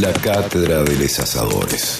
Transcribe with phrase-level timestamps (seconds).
[0.00, 1.98] La cátedra de los asadores.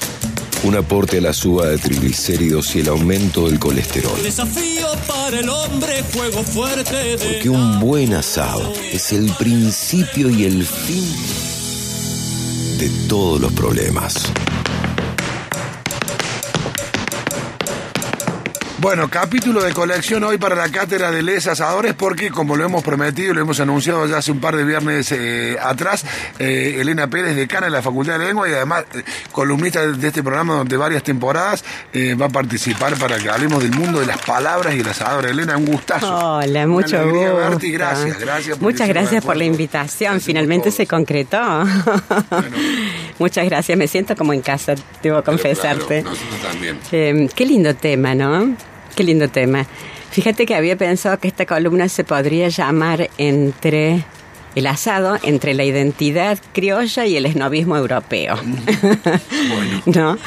[0.65, 4.23] Un aporte a la suba de triglicéridos y el aumento del colesterol.
[4.23, 10.65] Desafío para el hombre, juego fuerte Porque un buen asado es el principio y el
[10.65, 11.05] fin
[12.79, 14.33] de todos los problemas.
[18.81, 22.83] Bueno, capítulo de colección hoy para la cátedra de Les Asadores, porque como lo hemos
[22.83, 26.07] prometido, lo hemos anunciado ya hace un par de viernes eh, atrás,
[26.39, 29.03] eh, Elena Pérez, decana de la Facultad de Lengua y además eh,
[29.33, 31.63] columnista de este programa durante varias temporadas,
[31.95, 35.27] va a participar para que hablemos del mundo de las palabras y el asador.
[35.27, 36.39] Elena, un gustazo.
[36.39, 37.59] Hola, mucho gusto.
[37.61, 38.61] gracias, gracias.
[38.63, 41.39] Muchas gracias por la invitación, finalmente se concretó.
[43.19, 46.03] Muchas gracias, me siento como en casa, debo confesarte.
[46.43, 47.29] también.
[47.29, 48.57] qué lindo tema, ¿no?
[49.01, 49.65] Qué lindo tema.
[50.11, 54.05] Fíjate que había pensado que esta columna se podría llamar entre
[54.55, 58.39] el asado, entre la identidad criolla y el esnovismo europeo.
[59.87, 60.19] ¿No?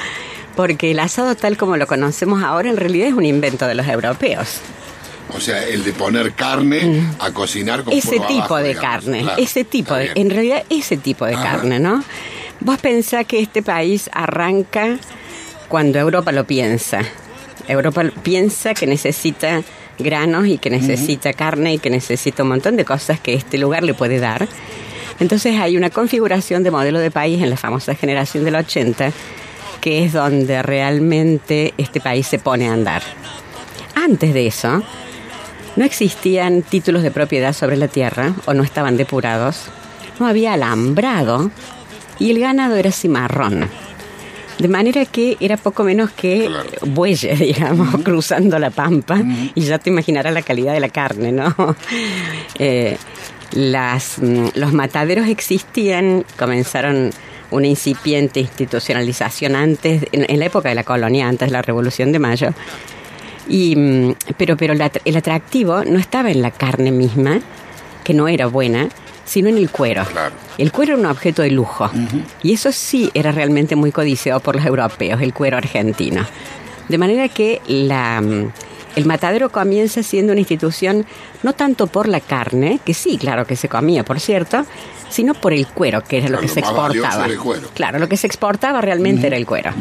[0.55, 3.87] Porque el asado tal como lo conocemos ahora en realidad es un invento de los
[3.87, 4.57] europeos.
[5.35, 9.93] O sea, el de poner carne a cocinar con Ese tipo de carne, ese tipo
[9.93, 12.03] de, en realidad ese tipo de carne, ¿no?
[12.59, 14.97] Vos pensás que este país arranca
[15.69, 17.01] cuando Europa lo piensa.
[17.67, 19.61] Europa piensa que necesita
[19.99, 23.83] granos y que necesita carne y que necesita un montón de cosas que este lugar
[23.83, 24.47] le puede dar.
[25.19, 29.11] Entonces hay una configuración de modelo de país en la famosa generación del 80
[29.83, 33.03] que es donde realmente este país se pone a andar.
[33.95, 34.81] Antes de eso,
[35.75, 39.65] no existían títulos de propiedad sobre la tierra o no estaban depurados,
[40.21, 41.51] no había alambrado
[42.17, 43.69] y el ganado era cimarrón.
[44.59, 46.49] De manera que era poco menos que
[46.81, 49.21] bueyes, digamos, cruzando la pampa,
[49.55, 51.53] y ya te imaginarás la calidad de la carne, ¿no?
[52.59, 52.97] Eh,
[53.51, 57.11] las, mm, los mataderos existían, comenzaron
[57.51, 62.19] una incipiente institucionalización antes, en, la época de la colonia, antes de la Revolución de
[62.19, 62.49] Mayo.
[63.47, 67.39] Y, mm, pero pero el atractivo no estaba en la carne misma,
[68.03, 68.89] que no era buena,
[69.25, 70.03] sino en el cuero.
[70.57, 71.89] El cuero era un objeto de lujo.
[72.41, 76.25] Y eso sí era realmente muy codiciado por los europeos, el cuero argentino.
[76.89, 78.51] De manera que la, mm,
[78.95, 81.05] el matadero comienza siendo una institución
[81.41, 84.65] no tanto por la carne, que sí, claro que se comía, por cierto,
[85.09, 87.27] sino por el cuero, que era lo que se exportaba.
[87.73, 89.71] Claro, lo que se exportaba realmente era el cuero.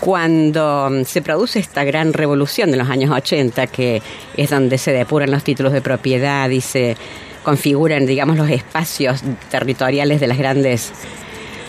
[0.00, 4.02] Cuando mm, se produce esta gran revolución de los años 80, que
[4.36, 6.96] es donde se depuran los títulos de propiedad y se
[7.42, 10.92] configuran, digamos, los espacios territoriales de las grandes,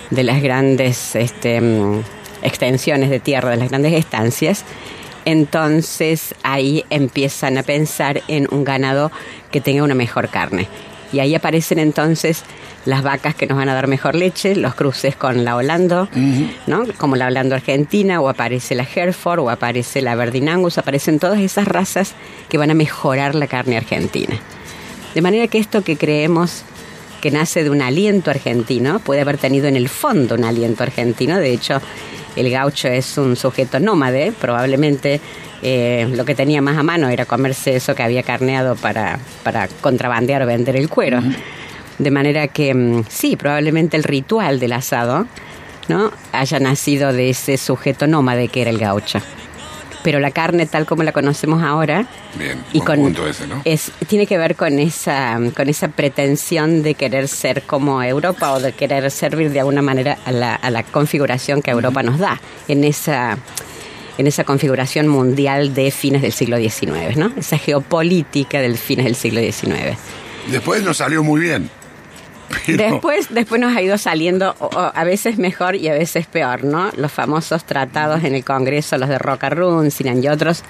[0.10, 2.02] de las grandes este, mm,
[2.44, 4.66] extensiones de tierra, de las grandes estancias.
[5.26, 9.12] Entonces ahí empiezan a pensar en un ganado
[9.52, 10.68] que tenga una mejor carne.
[11.14, 12.44] Y ahí aparecen entonces
[12.86, 16.10] las vacas que nos van a dar mejor leche, los cruces con la Holando,
[16.68, 16.84] ¿no?
[16.98, 21.68] Como la Holando argentina, o aparece la Hereford, o aparece la Verdinangus, aparecen todas esas
[21.68, 22.14] razas
[22.50, 24.38] que van a mejorar la carne argentina.
[25.14, 26.64] De manera que esto que creemos
[27.22, 31.38] que nace de un aliento argentino puede haber tenido en el fondo un aliento argentino.
[31.38, 31.82] De hecho,
[32.36, 35.22] el gaucho es un sujeto nómade, probablemente
[35.62, 39.68] eh, lo que tenía más a mano era comerse eso que había carneado para, para
[39.80, 41.22] contrabandear o vender el cuero.
[41.98, 45.26] De manera que mm, sí, probablemente el ritual del asado
[45.88, 46.12] ¿no?
[46.34, 49.20] haya nacido de ese sujeto nómade que era el gaucho
[50.04, 52.06] pero la carne tal como la conocemos ahora
[52.72, 53.16] y con
[53.66, 58.60] es tiene que ver con esa con esa pretensión de querer ser como Europa o
[58.60, 62.40] de querer servir de alguna manera a la, a la configuración que Europa nos da
[62.68, 63.38] en esa
[64.18, 67.32] en esa configuración mundial de fines del siglo XIX, ¿no?
[67.36, 69.98] Esa geopolítica del fines del siglo XIX.
[70.52, 71.70] Después nos salió muy bien.
[72.68, 74.56] Después, después nos ha ido saliendo
[74.94, 76.92] a veces mejor y a veces peor, ¿no?
[76.96, 79.52] Los famosos tratados en el Congreso, los de Roca
[79.90, 80.64] Sinan y otros,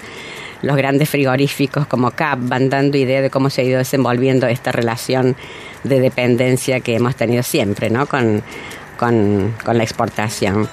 [0.62, 4.72] los grandes frigoríficos como CAP van dando idea de cómo se ha ido desenvolviendo esta
[4.72, 5.36] relación
[5.84, 8.06] de dependencia que hemos tenido siempre, ¿no?
[8.06, 8.42] Con,
[9.00, 10.68] la exportación.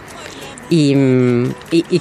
[0.69, 0.95] Y,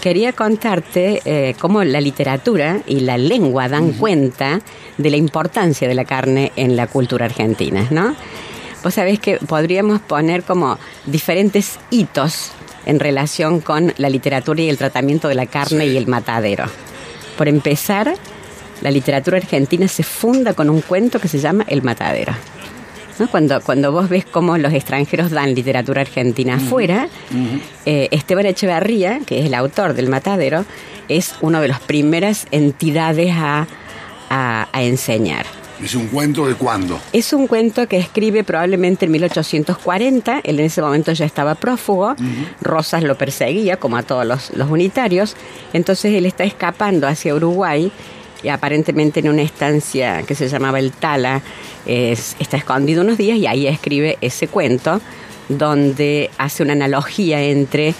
[0.00, 4.60] quería contarte eh, cómo la literatura y la lengua dan cuenta
[4.96, 8.14] de la importancia de la carne en la cultura argentina, ¿no?
[8.82, 12.52] Vos sabés que podríamos poner como diferentes hitos
[12.86, 16.64] en relación con la literatura y el tratamiento de la carne y el matadero.
[17.36, 18.14] Por empezar,
[18.80, 22.32] la literatura argentina se funda con un cuento que se llama El Matadero.
[23.30, 27.06] Cuando, cuando vos ves cómo los extranjeros dan literatura argentina afuera,
[27.84, 30.64] eh, Esteban Echeverría, que es el autor del Matadero,
[31.08, 33.66] es una de las primeras entidades a,
[34.30, 35.59] a enseñar.
[35.82, 37.00] ¿Es un cuento de cuándo?
[37.12, 40.40] Es un cuento que escribe probablemente en 1840.
[40.44, 42.14] Él en ese momento ya estaba prófugo.
[42.60, 45.36] Rosas lo perseguía, como a todos los, los unitarios.
[45.72, 47.90] Entonces él está escapando hacia Uruguay
[48.42, 51.42] y aparentemente en una estancia que se llamaba El Tala,
[51.86, 55.00] está escondido unos días y ahí escribe ese cuento
[55.48, 57.94] donde hace una analogía entre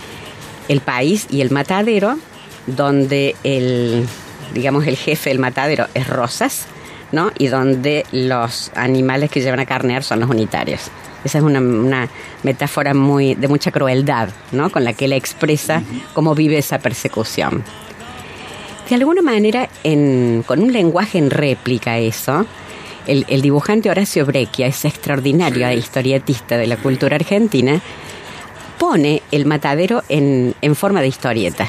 [0.69, 2.17] el país y el matadero,
[2.67, 4.07] donde el,
[4.55, 6.67] digamos, el jefe del matadero es Rosas,
[7.13, 7.31] ¿no?
[7.39, 10.91] Y donde los animales que llevan a carnear son los unitarios.
[11.25, 12.09] Esa es una,
[12.43, 14.71] metáfora muy, de mucha crueldad, ¿no?
[14.71, 15.83] Con la que él expresa
[16.15, 17.63] cómo vive esa persecución.
[18.89, 19.69] De alguna manera,
[20.47, 22.47] con un lenguaje en réplica eso,
[23.07, 27.81] el, dibujante Horacio Breccia, ese extraordinario historietista de la cultura argentina,
[28.79, 31.69] pone el matadero en, forma de historieta.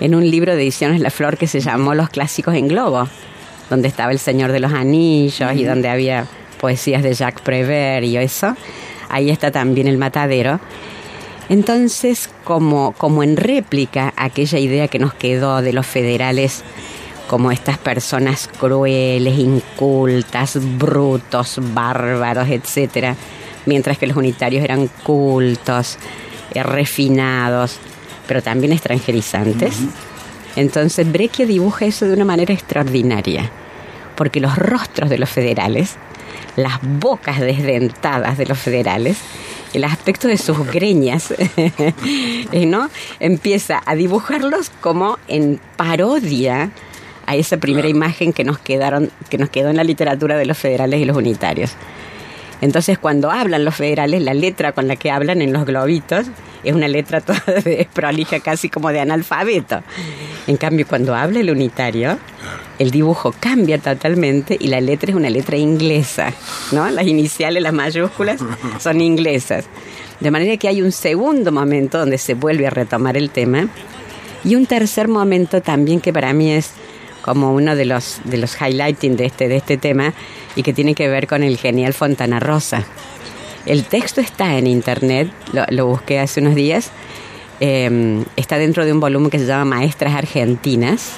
[0.00, 3.08] En un libro de ediciones La Flor que se llamó Los Clásicos en Globo,
[3.70, 6.26] donde estaba El Señor de los Anillos y donde había
[6.60, 8.56] poesías de Jacques Prévert y eso,
[9.08, 10.60] ahí está también el matadero.
[11.48, 16.62] Entonces, como, como en réplica aquella idea que nos quedó de los federales
[17.28, 23.16] como estas personas crueles, incultas, brutos, bárbaros, etcétera,
[23.66, 25.98] mientras que los unitarios eran cultos,
[26.54, 27.78] eh, refinados,
[28.26, 29.74] pero también extranjerizantes.
[30.58, 33.48] Entonces Breccia dibuja eso de una manera extraordinaria,
[34.16, 35.94] porque los rostros de los federales,
[36.56, 39.18] las bocas desdentadas de los federales,
[39.72, 41.32] el aspecto de sus greñas,
[42.52, 42.90] ¿no?
[43.20, 46.72] Empieza a dibujarlos como en parodia
[47.26, 50.58] a esa primera imagen que nos quedaron, que nos quedó en la literatura de los
[50.58, 51.76] federales y los unitarios.
[52.60, 56.26] Entonces, cuando hablan los federales, la letra con la que hablan en los globitos
[56.64, 57.42] es una letra toda
[57.94, 59.82] prolija, casi como de analfabeto.
[60.46, 62.18] En cambio, cuando habla el unitario,
[62.78, 66.32] el dibujo cambia totalmente y la letra es una letra inglesa,
[66.72, 66.88] ¿no?
[66.90, 68.40] Las iniciales, las mayúsculas,
[68.80, 69.66] son inglesas.
[70.20, 73.68] De manera que hay un segundo momento donde se vuelve a retomar el tema
[74.44, 76.72] y un tercer momento también que para mí es
[77.28, 80.14] como uno de los, de los highlighting de este, de este tema
[80.56, 82.86] y que tiene que ver con el genial Fontana Rosa.
[83.66, 85.30] El texto está en internet,
[85.68, 86.90] lo, busqué hace unos días,
[87.60, 91.16] em, está dentro de un volumen que se llama Maestras Argentinas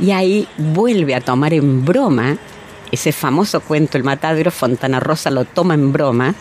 [0.00, 2.36] y ahí vuelve a tomar en broma
[2.90, 6.34] ese famoso cuento El Matadero, Fontana Rosa lo toma en broma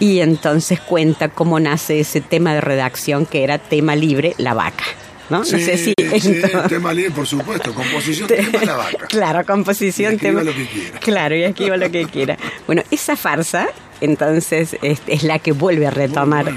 [0.00, 4.82] y entonces cuenta cómo nace ese tema de redacción que era tema libre, la vaca.
[5.30, 5.44] ¿No?
[5.44, 9.06] Sí, sé si sí, tema libre, por supuesto, composición tema la vaca.
[9.08, 10.42] Claro, composición tema.
[10.42, 10.98] lo que quiera.
[11.00, 12.36] Claro, y escriba lo que quiera.
[12.66, 13.68] Bueno, esa farsa,
[14.00, 16.52] entonces, es, la que vuelve a retomar.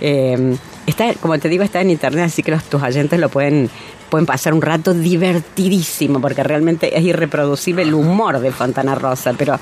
[0.00, 0.56] Eh,
[0.86, 3.70] está, como te digo, está en internet, así que los, tus oyentes lo pueden
[4.08, 9.60] pueden pasar un rato divertidísimo, porque realmente es irreproducible el humor de Fontana Rosa, pero,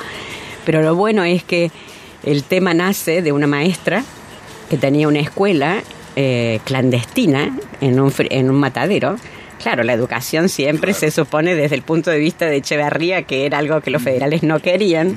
[0.64, 1.70] pero lo bueno es que
[2.22, 4.04] el tema nace de una maestra
[4.70, 5.82] que tenía una escuela
[6.16, 9.16] eh, clandestina en un, en un matadero.
[9.62, 13.58] Claro, la educación siempre se supone desde el punto de vista de Echeverría que era
[13.58, 15.14] algo que los federales no querían.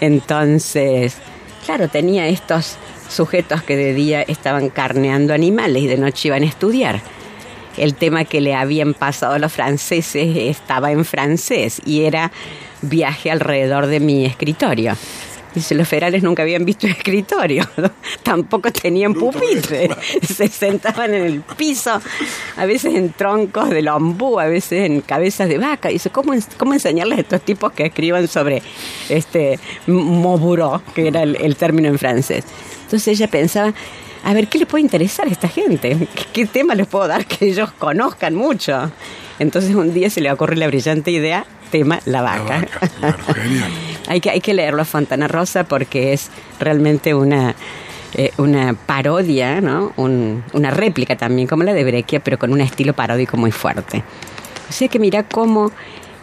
[0.00, 1.16] Entonces,
[1.64, 2.76] claro, tenía estos
[3.08, 7.00] sujetos que de día estaban carneando animales y de noche iban a estudiar.
[7.76, 12.30] El tema que le habían pasado a los franceses estaba en francés y era
[12.82, 14.96] viaje alrededor de mi escritorio.
[15.54, 17.68] Dice, los federales nunca habían visto escritorio,
[18.22, 19.90] tampoco tenían pupitre,
[20.22, 22.00] se sentaban en el piso,
[22.56, 25.88] a veces en troncos de lombú, a veces en cabezas de vaca.
[25.88, 28.62] Dice, ¿cómo, cómo enseñarles a estos tipos que escriban sobre
[29.08, 32.44] este moburó, que era el, término en francés?
[32.84, 33.74] Entonces ella pensaba,
[34.22, 35.96] a ver, ¿qué le puede interesar a esta gente?
[36.14, 38.92] ¿Qué, ¿Qué, tema les puedo dar que ellos conozcan mucho?
[39.40, 42.66] Entonces un día se le ocurre la brillante idea tema La Vaca.
[44.06, 47.54] hay, que, hay que leerlo a Fontana Rosa porque es realmente una,
[48.14, 49.92] eh, una parodia, ¿no?
[49.96, 54.04] una réplica también, como la de Breccia, pero con un estilo paródico muy fuerte.
[54.68, 55.72] O sea que mira cómo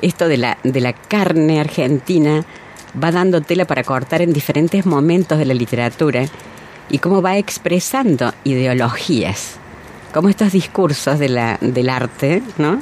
[0.02, 2.46] esto de la, de la carne argentina
[3.02, 6.26] va dando tela para cortar en diferentes momentos de la literatura
[6.90, 9.58] y cómo va expresando ideologías,
[10.14, 12.82] como estos discursos del arte, ¿no?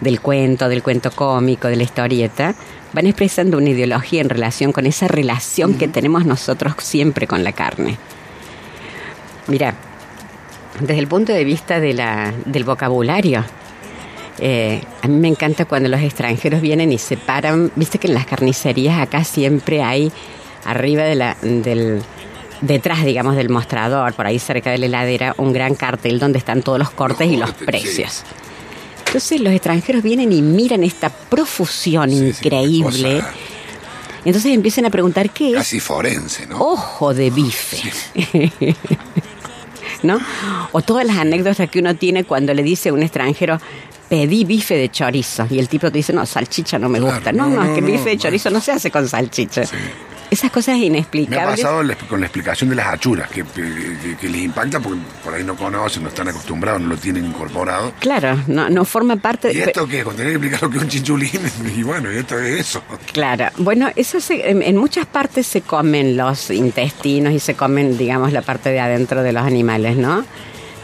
[0.00, 2.54] del cuento, del cuento cómico, de la historieta,
[2.92, 7.52] van expresando una ideología en relación con esa relación que tenemos nosotros siempre con la
[7.52, 7.96] carne.
[9.48, 9.74] Mira,
[10.80, 13.44] desde el punto de vista del vocabulario,
[14.38, 18.14] eh, a mí me encanta cuando los extranjeros vienen y se paran, viste que en
[18.14, 20.12] las carnicerías acá siempre hay
[20.64, 22.02] arriba de la, del,
[22.60, 26.62] detrás, digamos, del mostrador, por ahí cerca de la heladera, un gran cartel donde están
[26.62, 28.22] todos los cortes y los precios.
[29.06, 33.22] Entonces los extranjeros vienen y miran esta profusión Sí, increíble.
[34.24, 36.58] Entonces empiezan a preguntar qué es Casi forense, ¿no?
[36.58, 37.92] ojo de bife.
[40.02, 40.18] ¿No?
[40.72, 43.58] O todas las anécdotas que uno tiene cuando le dice a un extranjero,
[44.08, 45.46] pedí bife de chorizo.
[45.50, 47.32] Y el tipo te dice, no, salchicha no me Claro, gusta.
[47.32, 49.62] No, no, no, es que no, bife de chorizo no se hace con salchicha.
[50.34, 51.60] Esas cosas Me ha inexplicables.
[51.62, 55.44] pasado con la explicación de las achuras, que, que- que les impacta porque por ahí
[55.44, 57.92] no conocen, no están acostumbrados, no lo tienen incorporado.
[58.00, 59.64] Claro, no, no forma parte ¿Y de...
[59.64, 60.02] esto qué?
[60.02, 61.40] Cuando tenés que explicar lo que es un chinchulín,
[61.76, 62.82] y bueno, y esto es eso.
[63.12, 67.96] Claro, bueno, eso se- en, en muchas partes se comen los intestinos y se comen,
[67.96, 70.24] digamos, la parte de adentro de los animales, ¿no?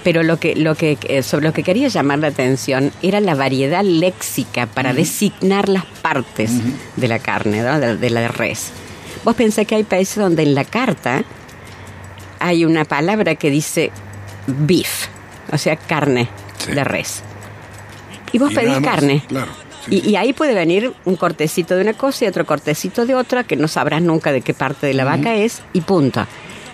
[0.04, 3.34] Pero lo que, lo que, eh, sobre lo que quería llamar la atención era la
[3.34, 6.52] variedad léxica para designar las partes
[6.96, 7.78] de la carne, ¿no?
[7.78, 8.70] de, de la res.
[9.24, 11.22] Vos pensás que hay países donde en la carta
[12.38, 13.90] hay una palabra que dice
[14.46, 15.06] beef,
[15.52, 16.72] o sea, carne Sí.
[16.72, 17.22] de res.
[18.32, 19.22] Y vos Y pedís más, carne.
[19.28, 19.50] claro,
[19.86, 20.02] sí.
[20.06, 23.44] Y, y ahí puede venir un cortecito de una cosa y otro cortecito de otra,
[23.44, 26.26] que no sabrás nunca de qué parte de la vaca es, y punto.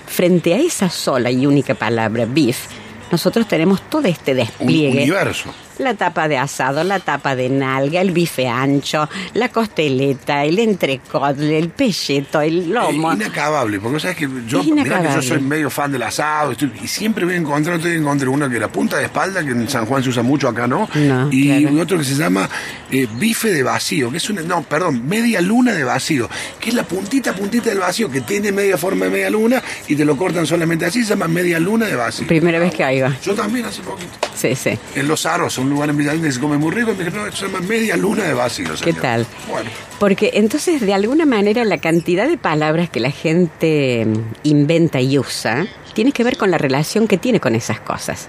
[0.06, 2.66] Frente a esa sola y única palabra, beef,
[3.10, 5.02] nosotros tenemos todo este Un despliegue.
[5.02, 5.50] universo.
[5.78, 11.38] La tapa de asado, la tapa de nalga, el bife ancho, la costeleta, el entrecot,
[11.38, 13.12] el pelleto, el lomo.
[13.12, 16.72] Es inacabable, porque sabes que yo, mirá que yo soy medio fan del asado, estoy-
[16.82, 19.68] y siempre voy a encontrar, estoy encontré uno que era punta de espalda, que en
[19.68, 21.82] San Juan se usa mucho, acá no, No, y claro.
[21.82, 22.48] otro que se llama
[22.90, 26.28] eh, bife de vacío, que es una, no, perdón, media luna de vacío,
[26.58, 29.94] que es la puntita, puntita del vacío, que tiene media forma de media luna, y
[29.94, 32.26] te lo cortan solamente así, se llama media luna de vacío.
[32.26, 33.08] Primera vez que oigo.
[33.22, 34.12] Yo también hace poquito.
[34.34, 34.78] Sí, sí.
[34.94, 37.26] En Los Aros, un lugar en Villalín que se come muy rico, y me dijeron,
[37.26, 38.70] no, se llama media luna de vacío.
[38.70, 39.02] ¿Qué señor".
[39.02, 39.26] tal?
[39.48, 39.70] Bueno.
[39.98, 45.18] Porque entonces, de alguna manera, la cantidad de palabras que la gente mm, inventa y
[45.18, 48.28] usa tiene que ver con la relación que tiene con esas cosas.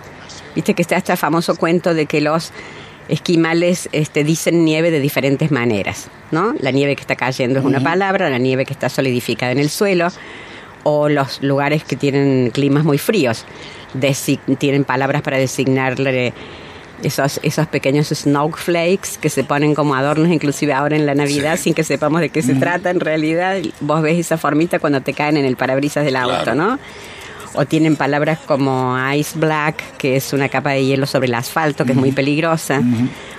[0.55, 2.51] Viste que está este famoso cuento de que los
[3.09, 6.53] esquimales este, dicen nieve de diferentes maneras, ¿no?
[6.59, 9.69] La nieve que está cayendo es una palabra, la nieve que está solidificada en el
[9.69, 10.09] suelo,
[10.83, 13.45] o los lugares que tienen climas muy fríos
[14.57, 16.33] tienen palabras para designarle
[17.03, 21.63] esos, esos pequeños snowflakes que se ponen como adornos inclusive ahora en la Navidad Sí.
[21.63, 23.57] sin que sepamos de qué se trata en realidad.
[23.81, 26.55] Vos ves esa formita cuando te caen en el parabrisas del auto.
[26.55, 26.79] ¿no?
[27.53, 31.85] O tienen palabras como ice black, que es una capa de hielo sobre el asfalto,
[31.85, 32.81] que es muy peligrosa.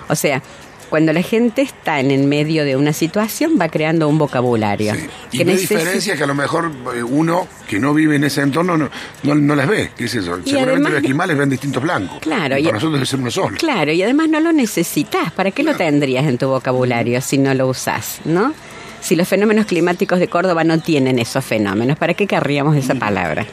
[0.08, 0.42] O sea,
[0.88, 4.94] cuando la gente está en el medio de una situación va creando un vocabulario.
[4.94, 5.00] Sí.
[5.32, 8.40] Y hay necesita- diferencia que a lo mejor eh, uno que no vive en ese
[8.42, 8.88] entorno no,
[9.22, 9.90] no, no las ve.
[9.96, 10.38] ¿Qué es eso?
[10.38, 12.18] Y Seguramente además- los esquimales ven distintos blancos.
[12.20, 13.56] Claro, Y y- para nosotros debe ser uno solo.
[13.58, 15.30] Claro, y además no lo necesitas.
[15.32, 18.54] ¿Para qué lo tendrías en tu vocabulario si no lo usás, no?
[19.00, 23.46] Si los fenómenos climáticos de Córdoba no tienen esos fenómenos, ¿para qué querríamos esa palabra?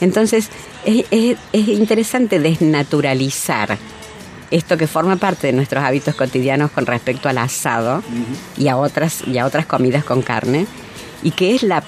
[0.00, 0.48] Entonces,
[0.86, 3.76] es, es- es interesante desnaturalizar
[4.50, 8.02] esto que forma parte de nuestros hábitos cotidianos con respecto al asado
[8.56, 10.66] y, a otras, y a otras comidas con carne,
[11.22, 11.82] y que es la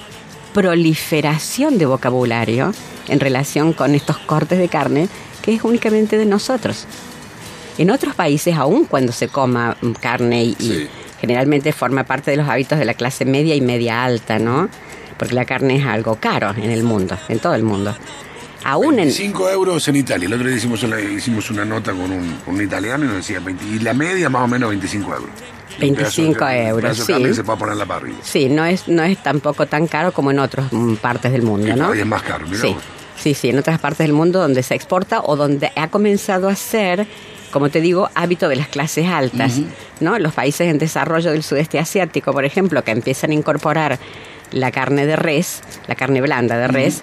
[0.53, 2.73] proliferación de vocabulario
[3.07, 5.07] en relación con estos cortes de carne
[5.41, 6.85] que es únicamente de nosotros.
[7.77, 10.87] En otros países, aún cuando se coma mm, carne y, y Sí.
[11.19, 14.69] generalmente forma parte de los hábitos de la clase media y media alta, ¿no?
[15.17, 17.95] Porque la carne es algo caro en el mundo, en todo el mundo.
[18.63, 19.11] Aún en...
[19.11, 20.27] 5 euros en Italia.
[20.27, 23.65] El otro día hicimos una, hicimos una nota con un, italiano y nos decía 20,
[23.65, 25.29] y la media más o menos 25 euros.
[25.79, 27.33] Y un 25 pedazo de- un euros, sí.
[27.33, 28.19] se puede poner la parrilla.
[28.21, 30.67] Sí, no es, no es tampoco tan caro como en otras
[31.01, 31.93] partes del mundo, ¿no?
[31.93, 32.83] es más caro, mirá sí, vos.
[33.17, 36.55] sí, sí, en otras partes del mundo donde se exporta o donde ha comenzado a
[36.55, 37.07] ser,
[37.51, 39.59] como te digo, hábito de las clases altas,
[40.01, 40.19] ¿no?
[40.19, 43.97] Los países en desarrollo del sudeste asiático, por ejemplo, que empiezan a incorporar
[44.51, 47.01] la carne de res, la carne blanda de res,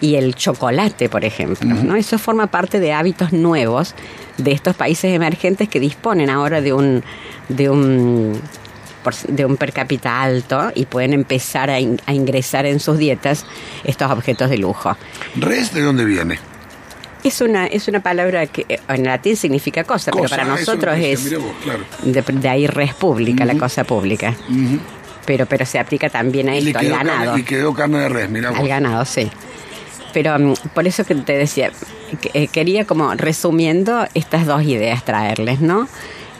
[0.00, 1.96] y el chocolate, por ejemplo, ¿no?
[1.96, 3.94] Eso forma parte de hábitos nuevos
[4.36, 7.02] de estos países emergentes que disponen ahora de un
[7.48, 8.40] de un
[9.28, 13.46] de un per cápita alto y pueden empezar a, in- a ingresar en sus dietas
[13.84, 14.96] estos objetos de lujo.
[15.36, 16.38] ¿Res de dónde viene?
[17.24, 21.32] Es una, es una palabra que eh, en latín significa cosa, pero para nosotros es
[21.38, 21.80] vos, claro.
[22.02, 24.34] de, de ahí res pública, la cosa pública.
[25.26, 27.24] Pero, pero se aplica también a esto, al ganado.
[27.32, 28.58] carne- y quedó carne de res, vos.
[28.60, 29.30] Al ganado, sí.
[30.12, 31.70] Pero mm, por eso que te decía,
[32.20, 35.88] que, eh, quería como resumiendo estas dos ideas traerles, ¿no?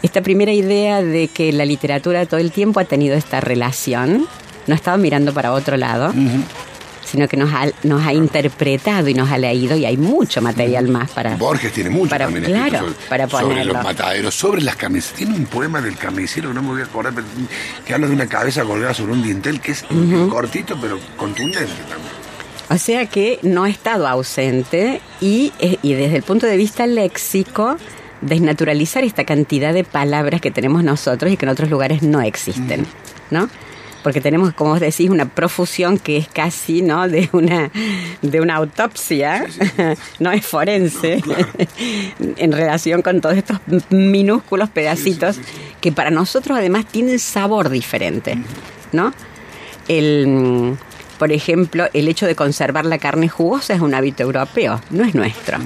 [0.02, 4.26] Esta primera idea de que la literatura todo el tiempo ha tenido esta relación,
[4.66, 6.14] no ha estado mirando para otro lado,
[7.04, 10.88] sino que nos ha, nos ha interpretado y nos ha leído y hay mucho material
[10.88, 11.36] más para...
[11.36, 13.72] Borges tiene mucho para- también claro, sobre, para sobre ponerlo.
[13.72, 15.14] los mataderos, sobre las camisas.
[15.14, 17.26] Tiene un poema del camisero, no me voy a acordar, pero,
[17.84, 19.84] que habla de una cabeza colgada sobre un dintel que es
[20.28, 22.12] cortito pero contundente también.
[22.70, 26.86] O sea que no ha estado ausente y, eh, y desde el punto de vista
[26.86, 27.76] léxico
[28.20, 32.86] desnaturalizar esta cantidad de palabras que tenemos nosotros y que en otros lugares no existen,
[33.30, 33.48] ¿no?
[34.02, 37.08] Porque tenemos, como vos decís, una profusión que es casi, ¿no?
[37.08, 37.70] De una,
[38.22, 39.46] de una autopsia,
[40.18, 41.22] no es forense,
[42.36, 43.58] en relación con todos estos
[43.90, 45.38] minúsculos pedacitos
[45.80, 48.38] que para nosotros además tienen sabor diferente,
[48.92, 49.12] ¿no?
[49.88, 50.76] El
[51.18, 55.14] por ejemplo, el hecho de conservar la carne jugosa es un hábito europeo, no es
[55.14, 55.58] nuestro,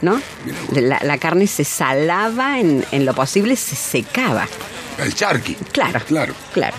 [0.00, 0.20] ¿no?
[0.72, 4.46] La, carne se salaba en, lo posible, se secaba.
[4.98, 5.54] El charqui.
[5.72, 6.76] Claro, claro, claro.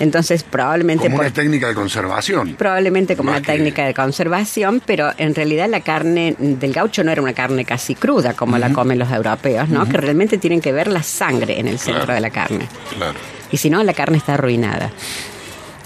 [0.00, 1.04] Entonces, probablemente...
[1.04, 2.54] Como una técnica de conservación.
[2.56, 7.22] Probablemente como una técnica de conservación, pero en realidad la carne del gaucho no era
[7.22, 9.88] una carne casi cruda como la comen los europeos, ¿no?
[9.88, 12.66] Que realmente tienen que ver la sangre en el centro de la carne.
[12.96, 13.18] Claro.
[13.52, 14.90] Y si no, la carne está arruinada.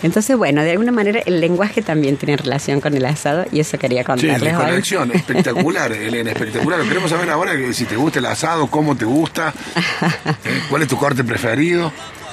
[0.02, 3.78] Entonces, bueno, de alguna manera el lenguaje también tiene relación con el asado y eso
[3.78, 4.50] quería contarles.
[4.50, 6.82] Sí, conexión, espectacular, Elena, espectacular.
[6.82, 9.52] Queremos saber ahora que si te gusta el asado, cómo te gusta,
[10.44, 10.60] ¿eh?
[10.70, 11.92] cuál es tu corte preferido.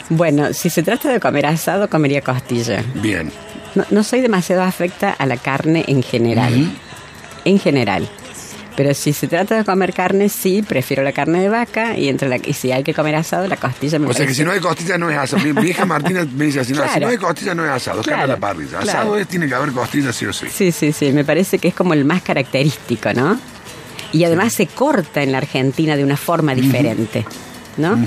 [0.10, 2.84] Bueno, si se trata de comer asado, comería costilla.
[2.96, 3.32] Bien.
[3.90, 6.72] No, soy demasiado afecta a la carne en general.
[7.44, 8.08] En general.
[8.76, 12.28] Pero si se trata de comer carne, sí, prefiero la carne de vaca y entre
[12.28, 14.52] la, y si hay que comer asado, la costilla me O sea que si no
[14.52, 15.42] hay costilla no es asado.
[15.44, 18.24] Mi, hija Martina me dice así, no, si no hay costilla no es asado, carne
[18.24, 18.80] a la parrilla.
[18.80, 20.48] Asado es, tiene que haber costilla sí o sí.
[20.52, 23.40] Sí, sí, sí, me parece que es como el más característico, ¿no?
[24.12, 27.26] Y además se corta en la Argentina de una forma diferente,
[27.78, 27.98] ¿no?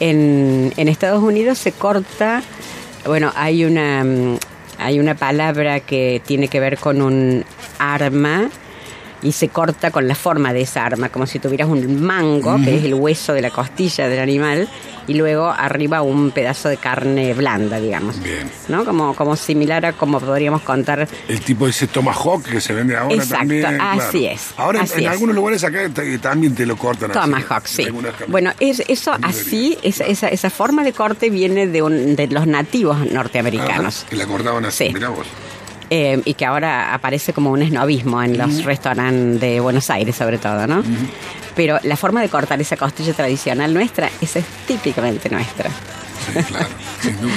[0.00, 2.42] en, en Estados Unidos se corta,
[3.04, 4.38] bueno, hay una, mm,
[4.78, 7.44] hay una palabra que tiene que ver con un
[7.78, 8.48] arma
[9.22, 12.76] y se corta con la forma de esa arma, como si tuvieras un mango, que
[12.76, 14.68] es el hueso de la costilla del animal,
[15.06, 18.22] y luego arriba un pedazo de carne blanda, digamos.
[18.22, 18.50] Bien.
[18.68, 18.84] ¿No?
[18.84, 21.08] Como, como similar a como podríamos contar.
[21.28, 23.80] El tipo de ese tomahawk que se vende ahora Exacto, también.
[23.80, 24.50] así es.
[24.56, 25.88] Ahora en, algunos lugares acá
[26.20, 27.86] también te lo cortan tomahawk, sí.
[28.28, 32.46] Bueno, es, eso así, esa, esa, esa, forma de corte viene de, un, de los
[32.46, 34.06] nativos norteamericanos.
[34.08, 35.04] que la cortaban así, sí.
[35.06, 35.26] vos.
[35.90, 40.36] Eh, y que ahora aparece como un esnovismo en los restaurantes de Buenos Aires, sobre
[40.38, 40.82] todo, ¿no?
[41.56, 45.70] Pero la forma de cortar esa costilla tradicional nuestra, esa es típicamente nuestra.
[45.70, 46.68] Sí, claro,
[47.00, 47.32] sin duda.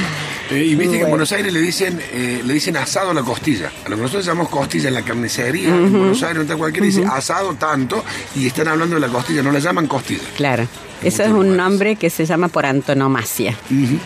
[0.52, 3.21] Eh, y viste que en Buenos Aires le dicen eh, le dicen asado a la
[3.21, 3.71] costilla.
[3.86, 7.06] A lo que nosotros llamamos costilla en la carnicería, en Buenos Aires, no cualquiera, dice
[7.06, 8.04] asado tanto,
[8.36, 10.24] y están hablando de la costilla, no la llaman costilla.
[10.36, 10.67] Claro.
[11.04, 13.56] Eso es un nombre que se llama por antonomasia.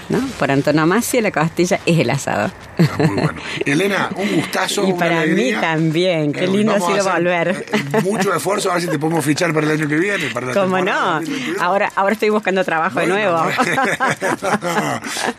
[0.09, 0.19] ¿no?
[0.39, 2.51] Por antonomasia la costilla es el asado.
[2.77, 3.41] Ah, muy bueno.
[3.65, 4.87] Elena, un gustazo.
[4.87, 6.31] Y para mí también.
[6.31, 7.65] Qué eh, lindo ha sido volver.
[8.03, 10.27] mucho esfuerzo, a ver si te podemos fichar para el año que viene.
[10.33, 11.19] Para ¿Cómo no?
[11.59, 13.37] Ahora, ahora estoy buscando trabajo de nuevo.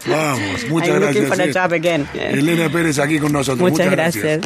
[0.08, 2.08] Vamos, muchas gracias.
[2.14, 3.70] Elena Pérez aquí con nosotros.
[3.70, 4.40] Muchas, gracias.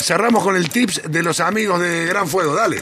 [0.00, 2.54] Cerramos con el tips de los amigos de Gran Fuego.
[2.54, 2.80] Dale.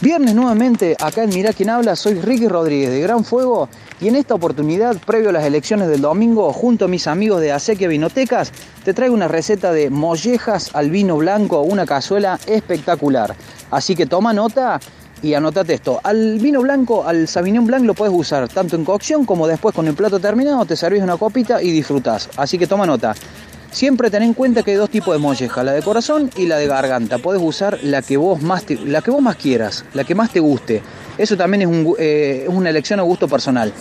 [0.00, 3.68] Viernes nuevamente, acá en Mirá quién habla, soy Ricky Rodríguez de Gran Fuego
[4.00, 7.50] y en esta oportunidad, previo a las elecciones del domingo, junto a mis amigos de
[7.50, 8.52] Acequia Vinotecas,
[8.84, 13.34] te traigo una receta de mollejas al vino blanco, una cazuela espectacular.
[13.72, 14.78] Así que toma nota
[15.22, 16.00] y anotate esto.
[16.02, 19.86] Al vino blanco, al Sauvignon Blanc lo puedes usar tanto en cocción como después con
[19.88, 22.28] el plato terminado, te servís una copita y disfrutás.
[22.36, 23.14] Así que toma nota.
[23.70, 26.56] Siempre ten en cuenta que hay dos tipos de molleja, la de corazón y la
[26.56, 27.18] de garganta.
[27.18, 30.40] Puedes usar la que vos más, la que vos más quieras, la que más te
[30.40, 30.82] guste.
[31.18, 33.72] Eso también es, eh, una elección a gusto personal.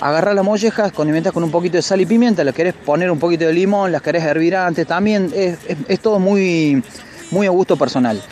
[0.00, 3.18] Agarrar las mollejas, condimentas con un poquito de sal y pimienta, las querés poner un
[3.18, 6.82] poquito de limón, las querés hervir antes, también es, todo muy,
[7.30, 8.22] muy a gusto personal.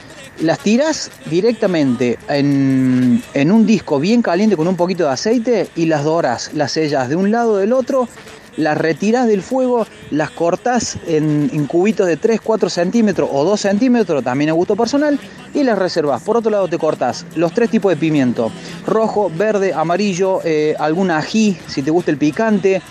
[0.40, 5.86] Las tiras directamente en, en un disco bien caliente con un poquito de aceite y
[5.86, 8.08] las doras, las sellas de un lado del otro
[8.58, 14.22] las retiras del fuego, las cortas en, cubitos de 3, 4 centímetros o 2 centímetros,
[14.22, 15.18] también a gusto personal,
[15.54, 16.22] y las reservas.
[16.22, 18.50] Por otro lado te cortas los tres tipos de pimiento,
[18.86, 22.82] rojo, verde, amarillo, eh, algún ají, si te gusta el picante,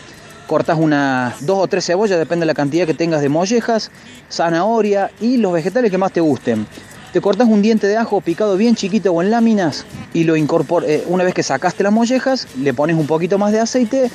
[0.47, 3.91] cortas unas dos o tres cebollas, depende de la cantidad que tengas de mollejas,
[4.31, 6.65] zanahoria y los vegetales que más te gusten.
[7.13, 10.89] Te cortas un diente de ajo picado bien chiquito o en láminas y lo incorporas,
[10.89, 14.11] eh, una vez que sacaste las mollejas, le pones un poquito más de aceite,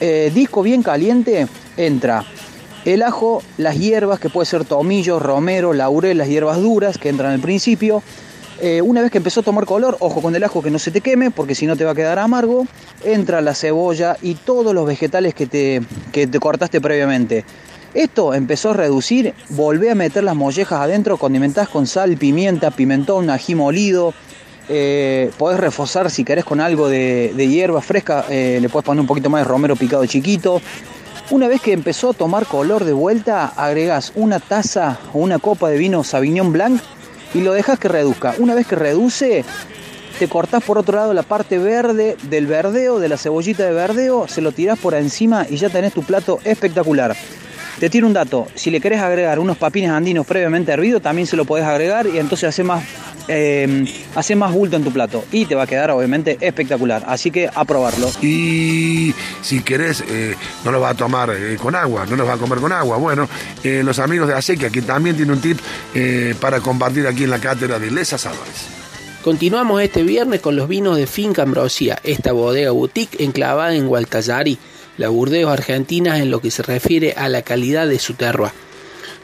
[0.00, 2.24] eh, disco bien caliente, entra
[2.84, 7.32] el ajo, las hierbas, que puede ser tomillo, romero, laurel, las hierbas duras que entran
[7.32, 8.02] al principio.
[8.60, 10.90] Eh, una vez que empezó a tomar color, ojo con el ajo que no se
[10.90, 12.66] te queme, porque si no te va a quedar amargo,
[13.04, 17.44] entra la cebolla y todos los vegetales que te, que te cortaste previamente.
[17.96, 23.30] Esto empezó a reducir, volvé a meter las mollejas adentro, condimentás con sal, pimienta, pimentón,
[23.30, 24.12] ají molido,
[24.68, 29.06] eh, podés reforzar si querés con algo de, hierba fresca, eh, le puedes poner un
[29.06, 30.60] poquito más de romero picado chiquito.
[31.30, 35.70] Una vez que empezó a tomar color de vuelta, agregás una taza o una copa
[35.70, 36.82] de vino Sauvignon Blanc
[37.32, 38.34] y lo dejas que reduzca.
[38.38, 39.42] Una vez que reduce,
[40.18, 44.28] te cortás por otro lado la parte verde del verdeo, de la cebollita de verdeo,
[44.28, 47.16] se lo tirás por encima y ya tenés tu plato espectacular.
[47.78, 51.36] Te tiro un dato, si le querés agregar unos papines andinos previamente hervidos, también se
[51.36, 52.82] lo podés agregar y entonces hace más,
[53.28, 53.84] eh,
[54.14, 57.04] hace más bulto en tu plato y te va a quedar obviamente espectacular.
[57.06, 58.10] Así que a probarlo.
[58.22, 60.34] Y si querés, eh,
[60.64, 62.96] no lo va a tomar eh, con agua, no lo va a comer con agua.
[62.96, 63.28] Bueno,
[63.62, 65.58] eh, los amigos de Acequia, que también tiene un tip
[65.94, 68.68] eh, para compartir aquí en la cátedra de Les Asadores.
[69.22, 74.56] Continuamos este viernes con los vinos de Finca Ambrosia, esta bodega boutique enclavada en Gualtallari,
[74.98, 78.52] la Burdeos Argentina en lo que se refiere a la calidad de su terroir.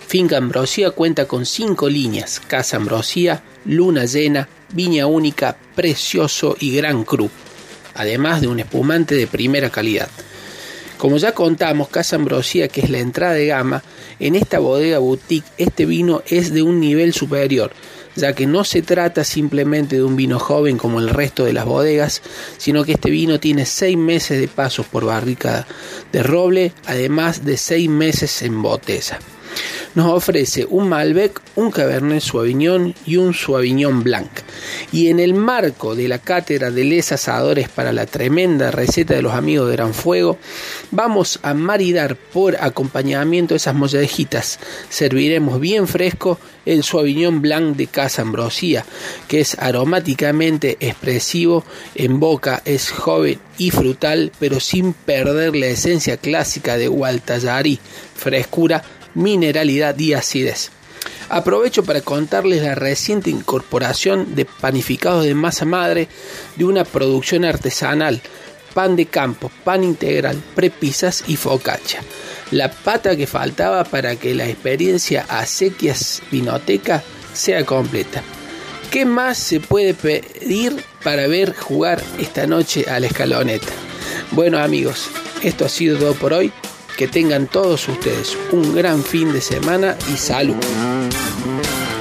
[0.07, 7.05] Finca Ambrosia cuenta con cinco líneas: Casa Ambrosia, Luna Llena, Viña Única, Precioso y Gran
[7.05, 7.31] Cru,
[7.95, 10.09] además de un espumante de primera calidad.
[10.99, 13.83] Como ya contamos, Casa Ambrosia, que es la entrada de gama,
[14.21, 17.73] en esta bodega boutique este vino es de un nivel superior,
[18.17, 21.65] ya que no se trata simplemente de un vino joven como el resto de las
[21.65, 22.23] bodegas,
[22.59, 25.67] sino que este vino tiene seis meses de pasos por barrica
[26.13, 29.19] de roble, además de seis meses en botella.
[29.95, 34.31] Nos ofrece un Malbec, un Cabernet Sauvignon y un Sauvignon Blanc.
[34.91, 39.21] Y en el marco de la cátedra de les asadores para la tremenda receta de
[39.21, 40.39] los amigos de Gran Fuego,
[40.91, 44.59] vamos a maridar por acompañamiento esas mollejitas.
[44.89, 48.87] Serviremos bien fresco el Sauvignon Blanc de Casa Ambrosía,
[49.29, 56.17] que es aromáticamente expresivo, en boca es joven y frutal, pero sin perder la esencia
[56.17, 57.79] clásica de Gualtallari,
[58.15, 58.83] frescura,
[59.15, 60.71] mineralidad y acidez.
[61.29, 66.09] Aprovecho para contarles la reciente incorporación de panificados de masa madre
[66.57, 68.21] de una producción artesanal,
[68.75, 72.03] pan de campo, pan integral, prepisas y focaccia.
[72.51, 78.23] La pata que faltaba para que la experiencia acequias vinoteca sea completa.
[78.91, 83.73] ¿Qué más se puede pedir para ver jugar esta noche a la escaloneta?
[84.33, 85.09] Bueno amigos,
[85.43, 86.53] esto ha sido todo por hoy.
[87.03, 90.55] Que tengan todos ustedes un gran fin de semana y salud.